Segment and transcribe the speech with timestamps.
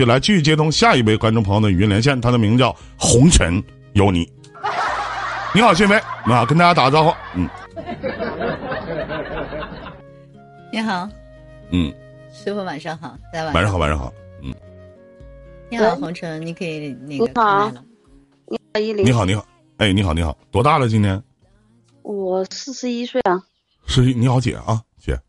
[0.00, 3.62] 就来继续接通下一位观众朋友的语音连线，他的名字叫红尘
[3.92, 4.26] 有你。
[5.54, 7.14] 你好，谢飞，你好，跟大家打个招呼。
[7.34, 7.46] 嗯，
[10.72, 11.06] 你好，
[11.70, 11.92] 嗯，
[12.32, 14.10] 师傅晚上好，在晚晚上好，晚上好。
[14.42, 14.54] 嗯，
[15.68, 17.70] 你好，红尘，你可以那个你好
[18.48, 19.04] 你好，依林。
[19.04, 19.44] 你好，你好，
[19.76, 20.88] 哎，你好，你好，多大了？
[20.88, 21.22] 今年？
[22.00, 23.42] 我四十一岁啊。
[23.86, 24.80] 是，你好，姐啊，
[25.10, 25.20] 姐，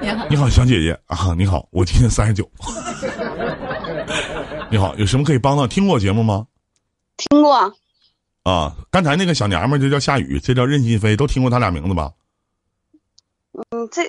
[0.00, 2.48] 你好，你好，小姐姐啊，你好，我今年三十九。
[4.70, 5.66] 你好，有什么可以帮到？
[5.66, 6.46] 听过节目吗？
[7.16, 7.72] 听过啊，
[8.44, 12.12] 啊，刚才那个小娘们儿就叫夏雨，这叫任心飞，都听过他俩名字吧？
[13.52, 14.02] 嗯，这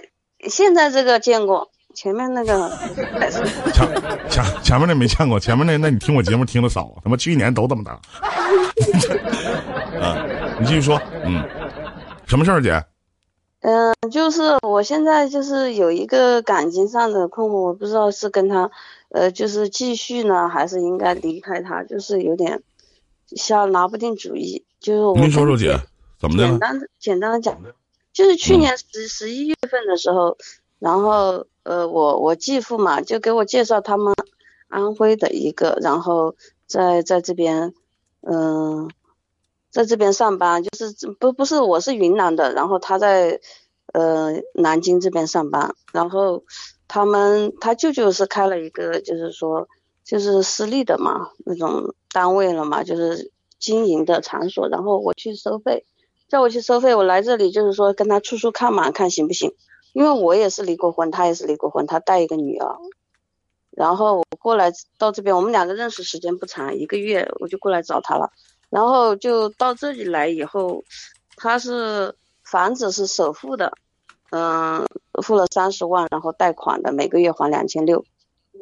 [0.49, 2.69] 现在这个见过，前面那个
[3.71, 3.87] 前
[4.29, 7.93] 前前面那没见过，前面那那你听我节目听的少，他妈去年都这么大。
[10.01, 10.25] 啊，
[10.59, 11.43] 你继续说，嗯，
[12.25, 12.83] 什么事儿，姐？
[13.69, 18.71] 嗯、就是我现在就是有一个感情上的困惑，我不知道是跟他，
[19.09, 22.63] 呃，就是继续呢，还是应该离开他，就是有点
[23.27, 24.63] 想拿不定主意。
[24.79, 25.77] 就是我您说说，姐，
[26.17, 26.47] 怎么的？
[26.47, 27.61] 简单简单的讲，
[28.13, 30.37] 就是去年十十一月份的时候，
[30.79, 34.15] 然后呃，我我继父嘛就给我介绍他们
[34.69, 36.35] 安徽的一个，然后
[36.67, 37.73] 在在这边，
[38.21, 38.89] 嗯、
[39.77, 43.39] 在这边上班，就是不不是我是云南的，然后他在
[43.93, 46.43] 呃南京这边上班，然后
[46.87, 49.67] 他们他舅舅是开了一个，就是说
[50.03, 55.85] 就是私立的嘛那种单位了嘛，就是经营的场所，然后我去收费。
[56.27, 59.53] 叫我去收费，我来这里就是说跟他处处看嘛，看行不行？
[59.93, 62.77] 因为我也是离过婚，他也是离过婚，他带一个女儿。
[63.69, 68.31] 然后我过来到这边，我们两个认识时间不长，一个月我就过来找他了。
[68.69, 70.83] 然后就到这里来以后，
[71.35, 73.71] 他是房子是首付的，
[74.31, 74.85] 嗯，
[75.23, 78.03] 付了三十万，然后贷款的，每个月还两千六，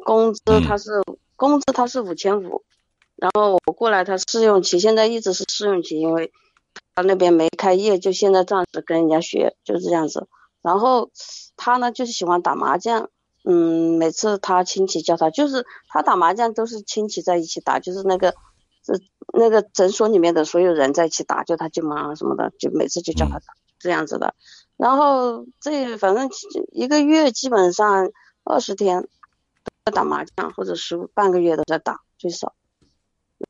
[0.03, 1.01] 工资嗯他是、
[1.35, 2.63] 工资他是五千五，
[3.15, 6.31] 然后我过来他试用期，现在一直是试用期，因为
[6.93, 10.27] 他那边没开业，就现在暂时跟人家学，就是这样子。
[10.61, 11.09] 然后
[11.57, 13.09] 他呢就是喜欢打麻将，
[13.43, 18.33] 嗯，每次他亲戚叫他，就是他打麻将都是亲戚在一起打，就是那个，
[18.83, 18.93] 这
[19.33, 24.33] 那个诊所里面的所有人在一起打，就他舅妈啊什么的，就每次就叫他打、这样子的。
[24.77, 26.29] 然后这反正
[26.71, 28.11] 一个月基本上
[28.43, 29.07] 二十天都
[29.85, 32.53] 在打麻将，或者十五半个月都在打，最少，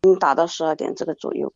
[0.02, 1.54] 嗯，打到十二点这个左右。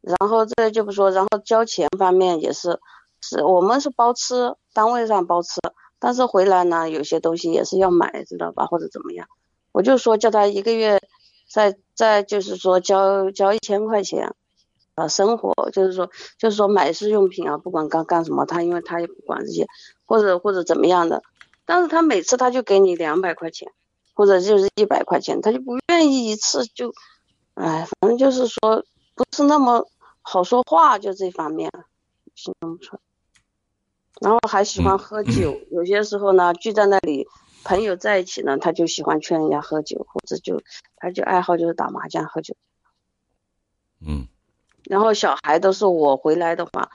[0.00, 2.80] 然后这就不说，然后交钱方面也是，
[3.20, 5.60] 是我们是包吃，单位上包吃，
[5.98, 8.64] 但是回来呢，有些东西也是要买，知道吧？
[8.66, 9.26] 或者怎么样，
[9.72, 11.02] 我就说叫他一个月
[11.50, 14.34] 再再就是说交交一千块钱，
[14.94, 19.66] 啊，生活就是说就是说买日用品啊，不管干干什么，他因为他也不管这些，
[20.06, 21.24] 或者或者怎么样的，
[21.66, 23.72] 但是他每次他就给你两百块钱，
[24.14, 26.94] 或者就是一百块钱，他就不愿意一次就，
[27.54, 28.84] 哎，反正就是说
[29.16, 29.88] 不是那么
[30.22, 31.68] 好说话，就这方面
[32.36, 33.02] 形容不出来。
[34.20, 37.26] 然后还喜欢喝酒，有些时候呢聚在那里，
[37.64, 40.62] 朋友在一起呢，他就喜欢劝人家喝酒，或者就
[40.96, 42.54] 他就爱好就是打麻将喝酒。
[44.04, 44.26] 嗯
[44.84, 46.90] 然后小孩都是我回来的话，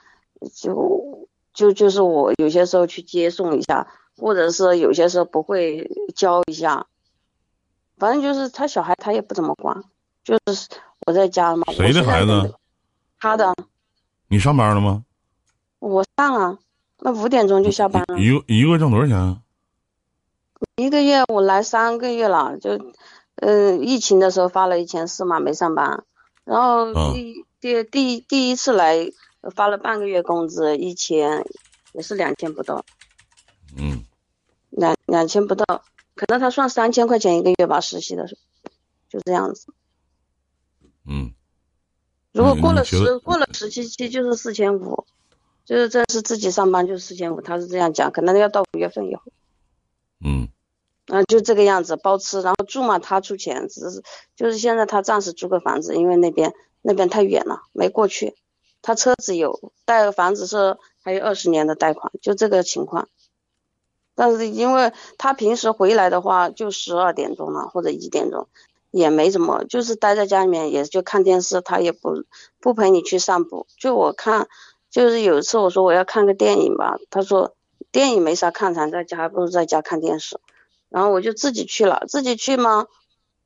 [0.54, 3.88] 就就就是我有些时候去接送一下，
[4.18, 6.88] 或者是有些时候不会教一下，
[7.98, 9.84] 反正就是他小孩他也不怎么管，
[10.24, 10.68] 就是
[11.06, 11.72] 我在家嘛。
[11.74, 12.56] 谁的孩子？
[13.20, 13.56] 他的，
[14.28, 15.06] 你上班了吗？
[15.80, 16.58] 我上啊，
[17.00, 18.20] 那五点钟就下班了。
[18.20, 19.42] 一个一个月挣多少钱啊？
[20.76, 22.94] 一个月我来三个月了，就，
[23.36, 26.04] 呃，疫情的时候发了一千四嘛，没上班，
[26.44, 27.14] 然后嗯。
[27.14, 29.12] 第、第第第一次来
[29.42, 31.46] 呃发了半个月工资，一千，
[31.94, 32.86] 也是两千不到，
[33.78, 34.04] 嗯。
[34.70, 35.84] 两两千不到，
[36.16, 38.72] 可能他算三千块钱一个月吧，实习的时候，
[39.10, 39.68] 就这样子。
[41.08, 41.34] 嗯。
[42.34, 45.06] 如果过了十过了实习期就是四千五，
[45.64, 49.24] 就是这是自己上班就是四千五，他是这样讲，可能要到五月份以后。
[50.24, 50.50] 嗯
[51.08, 54.04] 啊，就这个样子，包吃，然后住嘛，他出钱，只是
[54.36, 58.36] 就是现在他暂时租个房子，因为那边那边太远了，没过去。
[58.82, 63.08] 他车子有，贷房子是还有二十年的贷款，就这个情况。
[64.16, 68.48] 但是因为他平时回来的话，就十二点钟了或者一点钟，
[68.92, 72.24] 也没怎么，就是待在家里面，也就看电视，他也不
[72.60, 73.68] 不陪你去散步。
[73.78, 74.48] 就我看，
[74.90, 77.56] 就是有一次我说我要看个电影吧，他说
[77.96, 80.38] 电影没啥看场，在家还不如在家看电视。
[80.90, 82.88] 然后我就自己去了，自己去嘛，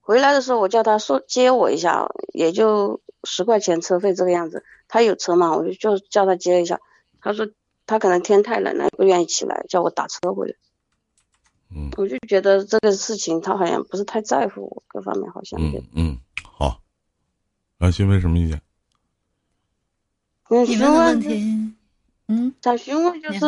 [0.01, 4.65] 回来的时候我叫他说接我一下，也就十块钱车费这个样子。
[4.87, 6.79] 他有车嘛，我就就叫他接一下。
[7.21, 7.47] 他说
[7.85, 10.55] 他可能天太冷了，不愿意起来，叫我打车回来。
[11.71, 16.81] 嗯我就觉得这个事情他好像不是太在乎我，各方面好像嗯嗯，好。
[17.77, 18.59] 啊，询问什么意见？
[20.49, 21.75] 嗯询你问的问问题，
[22.27, 23.39] 嗯，想询问就是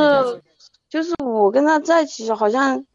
[0.91, 2.85] 就是我跟他在一起好像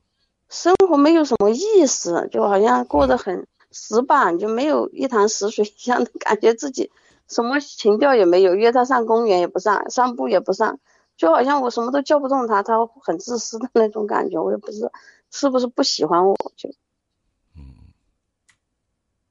[0.50, 6.92] 生活没有什么意思，就好像过得很死板，就没有一潭死水一样的感觉，自己
[7.26, 10.78] 什么情调也没有，约他上公园也不上，散步也不上，
[11.16, 14.92] 就好像我什么都叫不动他，他很自私的那种感觉，我也不知道
[15.30, 16.70] 是不是不喜欢我，就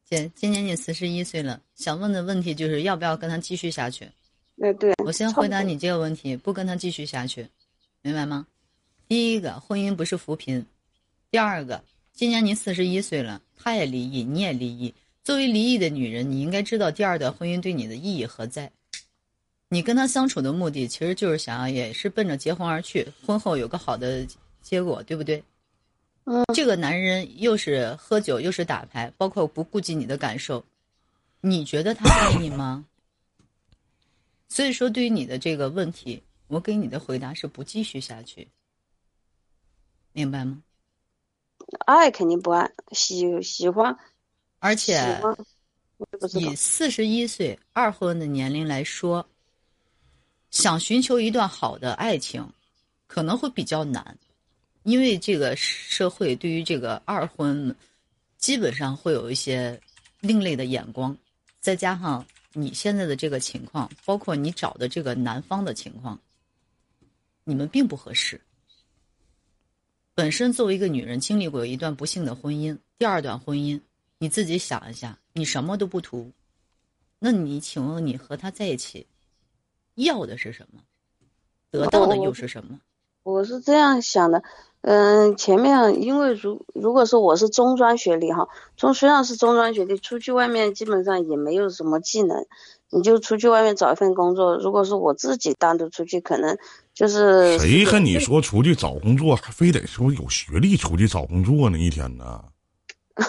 [0.09, 4.09] 姐，今年你四十一岁了，想问的问题就是要不要跟他继续下去？
[4.57, 4.95] 对对。
[5.05, 7.47] 我先回答你这个问题，不跟他继续下去，
[8.01, 8.47] 明白吗？
[9.07, 10.61] 第一个，婚姻不是扶贫；
[11.29, 14.93] 第二个，今年您四十一岁了，他也离异，你也离异。
[15.23, 18.71] 作为离异的女人，你应该知道第二段婚姻对你的意义何在。
[19.69, 24.25] 你跟他相处的目的，其实就是想要，也是奔着结婚而去，婚后有个好的
[24.61, 25.43] 结果，对不对？
[26.25, 30.63] 嗯，这个男人又是喝酒又是打牌，包括不顾及你的感受，
[31.41, 32.85] 你觉得他爱你吗？
[34.47, 38.47] 所以说，对于你的这个问题，我给你的回答是不继续下去，
[40.15, 40.63] 明白吗？
[41.85, 43.93] 爱肯定不爱，喜喜欢
[44.59, 45.35] 而且欢，
[45.97, 46.55] 我也不知道以。
[46.55, 49.27] 四十一岁二婚的年龄来说，
[50.51, 52.49] 想寻求一段好的爱情，
[53.07, 54.17] 可能会比较难，
[54.83, 57.75] 因为这个社会对于这个二婚，
[58.37, 59.77] 基本上会有一些
[60.21, 61.15] 另类的眼光，
[61.59, 66.17] 再加上你现在的这个情况，包括你找的这个男方的情况，
[67.43, 68.39] 你们并不合适。
[70.15, 73.81] 本身作为一个女人，经历过一段不幸的婚姻，第二段婚姻，
[74.17, 76.31] 你自己想一下，你什么都不图，
[77.19, 79.05] 那你请问你和他在一起，
[79.95, 80.81] 要的是什么？
[81.69, 82.79] 得到的又是什么？
[83.25, 84.43] 我是这样想的，
[84.81, 92.45] 嗯，前面因为如如果说我是中专学历哈，从虽然是中专学历，出去外面基本上也没有什么技能，
[92.91, 94.55] 你就出去外面找一份工作。
[94.57, 96.55] 如果是我自己单独出去，可能
[96.93, 101.79] 就是谁跟你说出去找工作，还非得说有学历出去找工作呢？
[101.79, 102.43] 一天呢？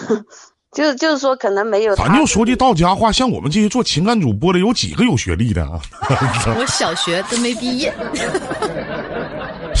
[0.73, 5.81] 就就是说可能没有咱就说句到家话，像我们这些做情感主播的，有几个有学历的啊？
[6.59, 7.91] 我小学都没毕业，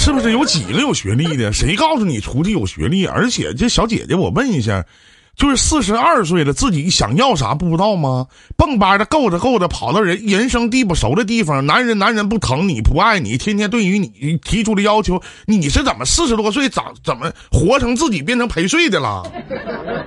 [0.07, 1.51] 是不是有几个有学历的？
[1.51, 3.05] 谁告诉你出去有学历？
[3.05, 4.85] 而且这小姐姐，我问一下，
[5.37, 8.25] 就是四十二岁了，自己想要啥不知道吗？
[8.57, 19.23] 蹦吧的够着够着，跑到人人生地不熟的地方，男人男人不疼你不爱你，天天对于你提出的要求，你是怎么四十多岁咋怎么活成自己变成陪睡的了？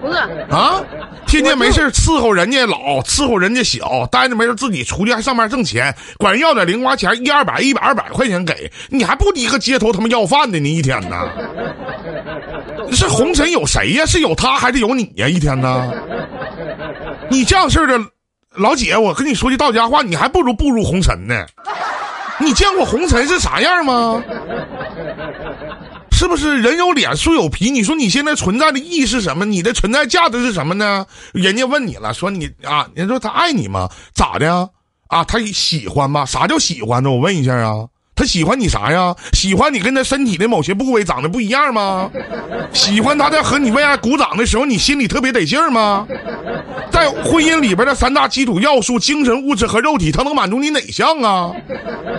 [0.02, 0.16] 不是
[0.50, 0.82] 啊，
[1.28, 10.78] 天天没事伺候人家老，伺候人家小，待着没事自己出去还上班挣钱，管人要点零花钱，一二百、一百、二百块钱给你，还不抵个街头他妈要饭的你？
[10.78, 11.16] 一天呢？
[12.92, 14.06] 是红尘有谁呀？
[14.06, 15.28] 是有他还是有你呀？
[15.28, 15.92] 一天呢？
[17.30, 17.98] 你这样式儿的
[18.56, 21.46] 老姐，我跟你说句到家话，你还不如步入红尘呢。
[22.38, 24.22] 你见过红尘是啥样吗？
[26.10, 27.70] 是不是人有脸树有皮？
[27.70, 29.44] 你说你现在存在的意义是什么？
[29.44, 31.06] 你的存在价值是什么呢？
[31.32, 33.88] 人家问你了，说你啊，人说他爱你吗？
[34.14, 34.68] 咋的啊？
[35.08, 36.24] 啊，他喜欢吗？
[36.24, 37.10] 啥叫喜欢呢？
[37.10, 37.86] 我问一下啊，
[38.20, 39.16] 他喜欢你啥呀？
[39.32, 42.10] 喜欢你跟他身体的某些部位长得不一样吗？
[42.70, 46.06] 喜欢他在和你为爱鼓掌的时候，你心里特别得劲儿吗？
[46.92, 51.50] 在婚姻里边的三大基础要素：精神、物质和肉体，他能满足你哪项啊？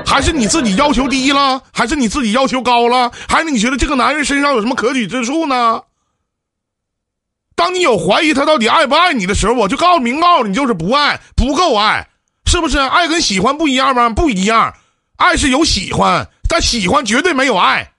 [0.04, 1.62] 还是你自己要求低了？
[1.72, 3.12] 还是你自己要求高了？
[3.30, 5.84] 还是你觉得这个男人身上有什么可取之处呢？
[7.56, 12.08] 当你有怀疑他到底爱不爱你的时候，我就告诉明告诉你，就是不爱，不够爱，
[12.46, 12.80] 是不是？
[12.80, 14.10] 爱跟喜欢不一样吗？
[14.10, 14.74] 不一样，
[15.22, 17.92] 爱是有喜欢，但喜欢绝对没有爱。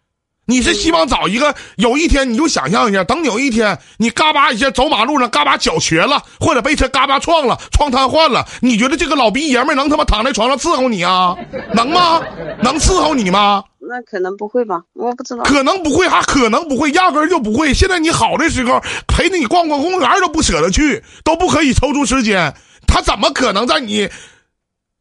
[0.44, 11.36] 你是希望找一个有一天你就想象一下，等有一天你嘎巴一下走马路上嘎巴脚瘸了，或者被车嘎巴撞了，撞瘫痪了，你觉得这个老逼爷们儿能他妈躺在床上伺候你啊？
[11.72, 12.20] 能吗？
[12.60, 13.62] 能伺候你吗？
[13.88, 15.44] 那可能不会吧，我不知道。
[15.44, 17.72] 可能不会，还可能不会，压根儿就不会。
[17.72, 22.52] 现在你好的时候，陪着你逛逛公园都不舍得去，都不可以抽出时间。
[22.86, 24.08] 他怎么可能在你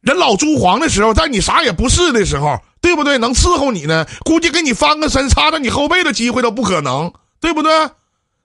[0.02, 3.18] 人老珠黄的时候，在你啥也不是的时候，对不对？
[3.18, 4.06] 能伺候你呢？
[4.26, 7.72] 估计给你翻个身，擦着你后背的机会都不可能，对不对？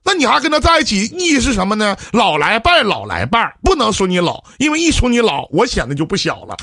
[0.03, 1.97] 那你还跟他在一起，意义是什么呢？
[2.13, 6.55] 老来伴，老来伴儿，不能说你老，因为一说你老，我显得就不小了。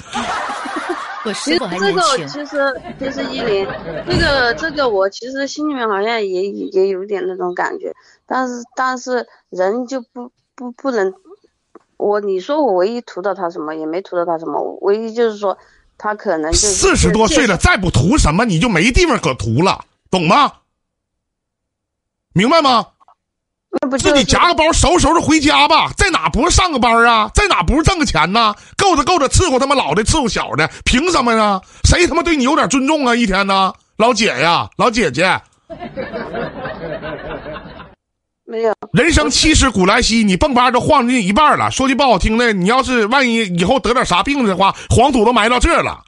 [1.27, 2.29] 我其实是否还年这个轻？
[2.29, 3.67] 其实其实依林，
[4.09, 7.93] 这个这个我其实心里面好像也也有点那种感觉，
[8.27, 11.13] 但是但是人就不不不能，
[11.97, 15.57] 我你说我唯一图到他什么也没图到他什么，唯一就是说
[15.97, 20.53] 他可能就是四十多岁了，再不图什么，你就没地方可图了，懂吗？
[22.33, 22.87] 明白吗？
[23.81, 27.29] 那不就是自己夹个包收拾收拾回家吧，在哪不是上个班啊？
[27.35, 28.55] 在哪不是挣个钱呢？
[28.77, 31.61] 够着够着伺候他妈老的伺候小的，凭什么呢？
[31.85, 33.17] 谁他妈对你有点尊重啊？
[33.17, 35.41] 一天呢，老姐呀，老姐姐，
[38.45, 38.75] 没有？
[38.93, 41.71] 人生七十古来稀，你蹦吧都晃进一半了。
[41.71, 46.05] 说句不好听的，你要是万一以后得点啥病的话，黄土都埋到这儿了。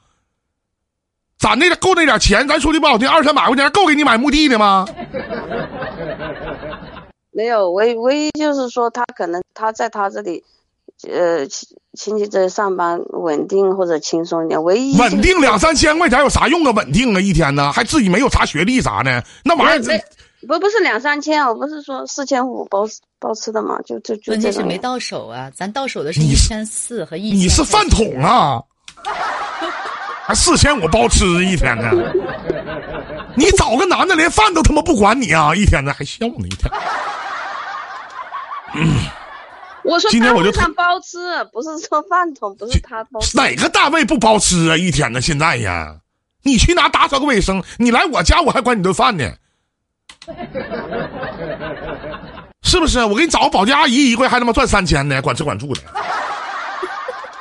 [1.38, 4.86] 攒那够那点钱，咱说句不好听，二三百块钱够给你买墓地的吗？
[7.32, 10.42] 没有，唯唯一就是说他可能他在他这里，
[11.10, 16.70] 呃，亲亲戚这上班稳定或者轻松一点，唯一稳定两三千块钱有啥用啊？
[16.72, 20.00] 稳定啊，一天呢，还自己没有啥学历啥的，那玩意儿
[20.46, 22.86] 不不是两三千，我不是说四千五包
[23.18, 27.32] 包吃的嘛，就就就问题这是没到手啊，咱到手的是一千四和一。
[27.32, 28.62] 你是饭桶啊？
[30.26, 31.90] 还四千五包吃一天呢？
[33.34, 35.54] 你找个男的连饭都他妈不管你啊！
[35.54, 36.70] 一天呢还笑呢一天。
[39.86, 41.18] 我说今天我就单位上包吃，
[41.52, 43.20] 不是说饭桶，不是他包。
[43.34, 44.76] 哪个单位不包吃啊？
[44.76, 45.20] 一天呢？
[45.20, 45.96] 现在呀，
[46.42, 47.62] 你去哪打扫个卫生？
[47.78, 49.30] 你来我家我还管你顿饭呢，
[52.62, 53.04] 是不是？
[53.04, 55.80] 我给你找个保洁阿姨，一个月还他妈赚三千呢，管吃管住的。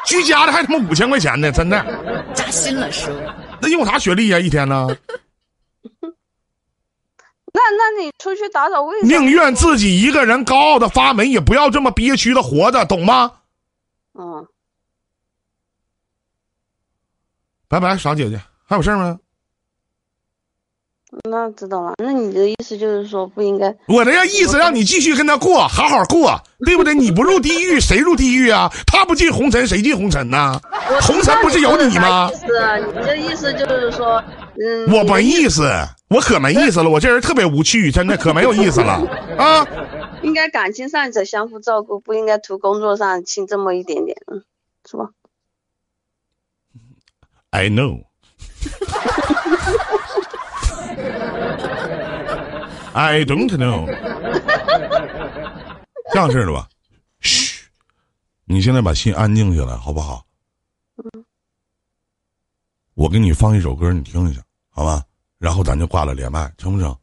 [0.05, 1.83] 居家的还他妈五千块钱呢，真的。
[2.35, 3.19] 扎心了，师傅。
[3.59, 4.87] 那用啥学历呀、一天呢？
[7.55, 13.31] 那那你出去打扫卫生，宁愿自己一个人高傲的发霉，也不要这么憋屈的活着，懂吗？
[14.13, 14.45] 嗯，
[17.69, 19.17] 拜拜，傻姐姐，还有事儿吗？
[21.29, 21.93] 那知道了。
[21.97, 23.75] 那你的意思就是说不应该？
[23.87, 26.93] 我的意思让你继续跟他过，好好过，对不对？
[26.93, 28.71] 你不入地狱，谁入地狱啊？
[28.87, 30.59] 他不进红尘，谁进红尘呢？
[31.01, 32.45] 红尘不是有你吗意思？
[32.87, 34.23] 你这意思就是说，
[34.59, 35.63] 嗯，我没意思，
[36.09, 38.93] 我可没意思了，我这人特别无趣，真的可没有意思了
[39.37, 39.67] 啊！
[40.21, 44.43] 应该感情上者相互照顾，不应该图工作上轻这么一点点，嗯，
[44.89, 45.09] 是吧
[47.51, 48.03] ？I know。
[52.95, 53.85] I don't know。
[56.13, 56.69] 这样式的吧，
[57.19, 57.65] 嘘，
[58.45, 60.25] 你现在把心安静下来，好不好？
[62.93, 65.03] 我给你放一首歌，你听一下，好吧？
[65.39, 66.97] 然后咱就挂了连麦，成不成？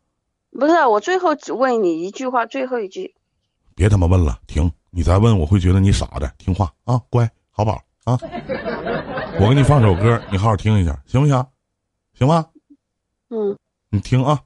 [0.58, 3.14] 不是，我最后只问你一句话，最后一句，
[3.74, 4.72] 别他妈问了，停！
[4.88, 8.18] 你再问我会觉得你傻的，听话啊，乖，好宝啊！
[9.38, 11.46] 我给你放首歌，你好好听一下，行不行？
[12.14, 12.46] 行吗？
[13.28, 13.58] 嗯，
[13.90, 14.40] 你听啊。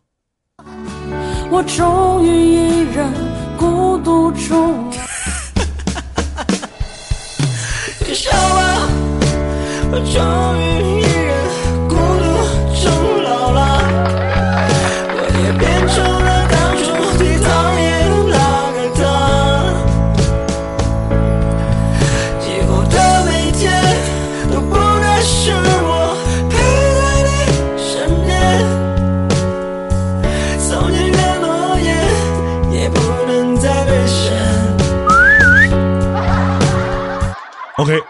[1.57, 3.11] 我终于一人
[3.57, 5.01] 孤独终老
[8.05, 8.87] 别笑吧，
[9.91, 10.21] 我终
[11.01, 11.06] 于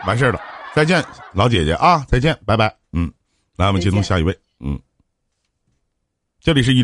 [0.07, 0.41] 完事儿了，
[0.75, 2.75] 再见，老姐姐啊，再见，拜拜。
[2.93, 3.13] 嗯，
[3.57, 4.39] 来，我们接通下一位。
[4.61, 4.81] 嗯，
[6.41, 6.75] 这里是一。